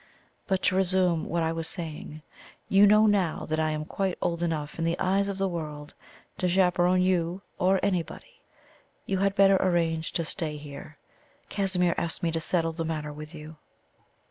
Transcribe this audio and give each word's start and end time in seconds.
But 0.47 0.63
to 0.63 0.75
resume 0.75 1.25
what 1.25 1.43
I 1.43 1.51
was 1.51 1.67
saying, 1.67 2.23
you 2.67 2.87
know 2.87 3.05
now 3.05 3.45
that 3.45 3.59
I 3.59 3.69
am 3.69 3.85
quite 3.85 4.17
old 4.19 4.41
enough 4.41 4.79
in 4.79 4.83
the 4.85 4.97
eyes 4.97 5.27
of 5.29 5.37
the 5.37 5.47
world 5.47 5.93
to 6.39 6.47
chaperon 6.47 7.03
you 7.03 7.43
or 7.59 7.79
anybody. 7.83 8.41
You 9.05 9.19
had 9.19 9.35
better 9.35 9.57
arrange 9.57 10.11
to 10.13 10.25
stay 10.25 10.57
here. 10.57 10.97
Casimir 11.49 11.93
asked 11.99 12.23
me 12.23 12.31
to 12.31 12.41
settle 12.41 12.71
the 12.73 12.83
matter 12.83 13.13
with, 13.13 13.35
you." 13.35 13.57